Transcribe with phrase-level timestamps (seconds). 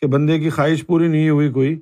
[0.00, 1.80] کہ بندے کی خواہش پوری نہیں ہوئی کوئی،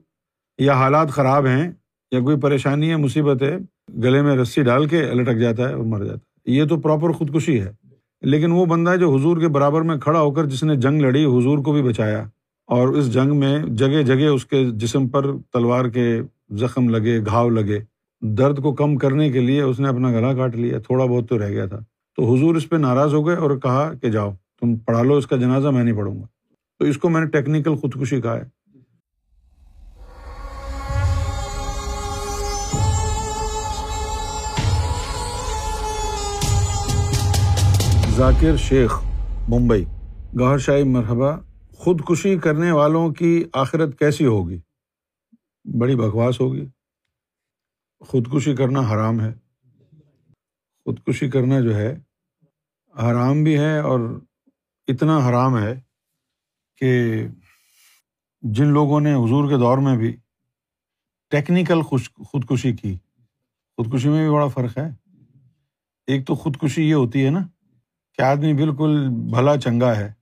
[0.59, 1.73] یا حالات خراب ہیں،
[2.13, 3.57] یا کوئی پریشانی ہے، مصیبت ہے،
[4.03, 7.13] گلے میں رسی ڈال کے لٹک جاتا ہے اور مر جاتا ہے۔ یہ تو پراپر
[7.13, 7.73] خودکشی ہے۔
[8.23, 11.25] لیکن وہ بندہ جو حضور کے برابر میں کھڑا ہو کر جس نے جنگ لڑی،
[11.25, 12.25] حضور کو بھی بچایا۔
[12.67, 17.49] اور اس جنگ میں جگہ جگہ اس کے جسم پر تلوار کے زخم لگے، گھاؤ
[17.49, 17.79] لگے۔
[18.21, 21.39] درد کو کم کرنے کے لیے اس نے اپنا گلا کاٹ لیا، تھوڑا بہت تو
[21.39, 21.79] رہ گیا تھا۔
[22.17, 24.31] تو حضور اس پہ ناراض ہو گئے اور کہا کہ جاؤ،
[24.61, 26.38] تم پڑھا لو، اس کا جنازہ میں نہیں پڑھوں گا۔
[26.79, 28.59] تو اس کو میں نے ٹیکنیکل خودکشی کہا ہے۔
[38.11, 39.03] ذاکر شیخ،
[39.49, 39.85] ممبئی۔
[40.41, 41.37] گہر شاہی، مرحبا۔
[41.73, 44.61] خودکشی کرنے والوں کی آخرت کیسی ہوگی؟
[45.79, 46.69] بڑی بکواس ہوگی۔
[48.01, 49.33] خودکشی کرنا حرام ہے۔
[50.85, 51.99] خودکشی کرنا جو ہے،
[52.99, 54.21] حرام بھی ہے اور
[54.89, 55.88] اتنا حرام ہے۔
[56.79, 57.15] کہ
[58.41, 60.17] جن لوگوں نے حضور کے دور میں بھی
[61.31, 62.95] ٹیکنیکل خودکشی کی،
[63.77, 64.91] خودکشی میں بھی بڑا فرق ہے۔
[66.07, 67.39] ایک تو خودکشی یہ ہوتی ہے نا
[68.13, 70.13] کہ آدمی بالکل بھلا چنگا ہے،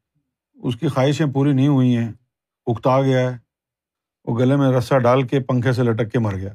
[0.55, 2.13] اس کی خواہشیں پوری نہیں ہوئی ہیں
[2.67, 3.39] اکتا گیا ہے،
[4.25, 6.53] وہ گلے میں رسا ڈال کے پنکھے سے لٹک کے مر گیا۔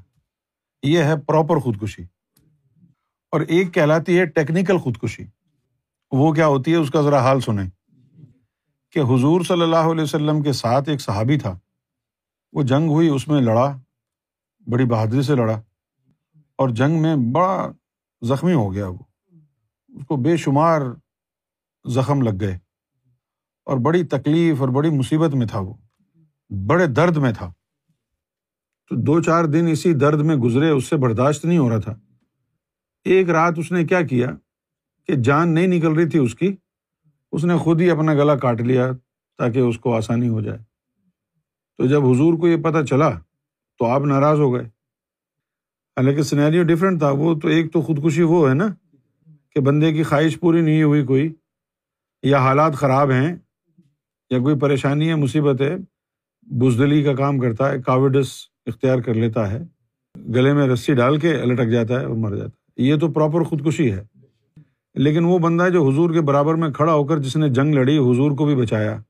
[0.84, 2.04] یہ ہے پراپر خودکشی۔
[3.32, 5.24] اور ایک کہلاتی ہے ٹیکنیکل خودکشی۔
[6.12, 7.70] وہ کیا ہوتی ہے، اس کا ذرا حال سنیں۔
[8.92, 11.60] کہ حضور صلی اللہ علیہ وسلم کے ساتھ ایک صحابی تھا۔
[12.54, 13.78] وہ جنگ ہوئی، اس میں لڑا،
[14.68, 15.62] بڑی بہادری سے لڑا
[16.56, 17.72] اور جنگ میں بڑا
[18.22, 18.98] زخمی ہو گیا وہ۔
[19.88, 20.82] اس کو بے شمار
[21.90, 22.58] زخم لگ گئے
[23.66, 25.74] اور بڑی تکلیف اور بڑی مصیبت میں تھا وہ۔
[26.68, 27.54] بڑے درد میں تھا۔
[28.90, 32.00] تو دو چار دن اسی درد میں گزرے، اس سے برداشت نہیں ہو رہا تھا۔
[33.04, 34.28] ایک رات اس نے کیا کیا
[35.08, 36.56] کہ جان نہیں نکل رہی تھی اس کی۔
[37.32, 38.92] اس نے خود ہی اپنا گلا کاٹ لیا
[39.38, 40.60] تاکہ اس کو آسانی ہو جائے۔
[41.78, 43.10] تو جب حضور کو یہ پتہ چلا
[43.78, 44.64] تو آپ ناراض ہو گئے۔
[45.98, 48.68] حالانکہ سنیریو ڈفرینٹ تھا۔ وہ تو ایک تو خودکشی وہ ہے نا
[49.50, 51.34] کہ بندے کی خواہش پوری نہیں ہوئی کوئی،
[52.24, 53.36] یا حالات خراب ہیں،
[54.30, 55.76] یا کوئی پریشانی ہے، مصیبت ہے،
[56.42, 59.64] بزدلی کا کام کرتا ہے کاوڈس اختیار کر لیتا ہے،
[60.36, 63.44] گلے میں رسی ڈال کے لٹک جاتا ہے اور مر جاتا ہے۔ یہ تو پراپر
[63.44, 64.04] خودکشی ہے۔
[64.94, 67.98] لیکن وہ بندہ جو حضور کے برابر میں کھڑا ہو کر جس نے جنگ لڑی،
[67.98, 69.02] حضور کو بھی بچایا۔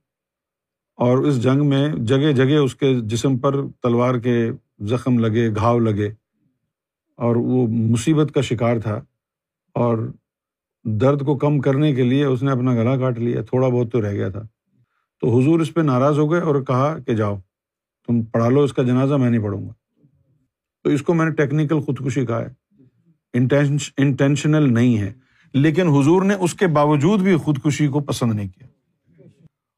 [0.96, 5.80] اور اس جنگ میں جگہ جگہ اس کے جسم پر تلوار کے زخم لگے، گھاؤ
[5.80, 6.10] لگے۔
[7.18, 9.02] اور وہ مصیبت کا شکار تھا۔
[9.74, 9.98] اور
[10.84, 14.02] درد کو کم کرنے کے لیے اس نے اپنا گلا کاٹ لیا، تھوڑا بہت تو
[14.02, 14.42] رہ گیا تھا۔
[15.22, 17.38] تو حضور اس پہ ناراض ہو گئے اور کہا کہ جاؤ،
[18.08, 19.74] تم پڑھا لو، اس کا جنازہ میں نہیں پڑھوں گا۔
[20.84, 22.50] تو اس کو میں نے ٹیکنیکل خودکشی کہا ہے۔
[23.98, 25.14] انٹینشنل نہیں ہے۔
[25.54, 28.68] لیکن حضور نے اس کے باوجود بھی خودکشی کو پسند نہیں کیا۔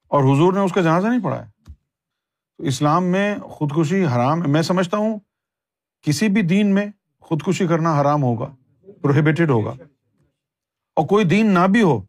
[0.07, 1.71] اور حضور نے اس کا جنازہ نہیں پڑھایا۔
[2.57, 5.19] تو اسلام میں خودکشی حرام میں سمجھتا ہوں
[6.01, 6.85] کسی بھی دین میں
[7.19, 8.55] خودکشی کرنا حرام ہوگا
[9.01, 9.73] پروہیبیٹیڈ ہوگا۔
[10.95, 12.01] اور کوئی دین نہ بھی ہو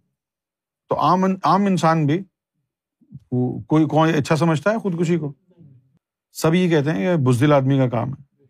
[0.89, 2.19] تو عام عام انسان بھی
[3.67, 5.33] کوئی کون اچھا سمجھتا ہے خودکشی کو؟
[6.33, 8.45] سب یہ کہتے ہیں کہ بزدل آدمی کا کام ہے۔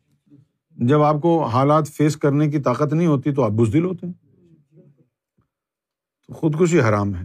[0.70, 4.23] جب آپ کو حالات فیس کرنے کی طاقت نہیں ہوتی تو آپ بزدل ہوتے ہیں۔
[6.28, 7.24] تو خودکشی حرام ہے۔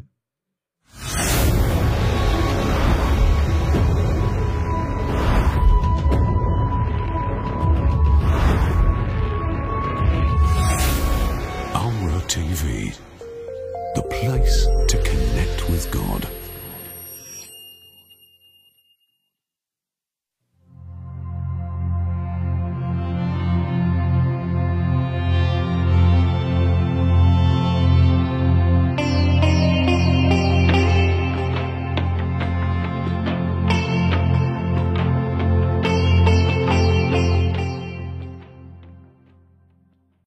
[12.62, 12.90] TV
[13.96, 16.26] the place to connect with God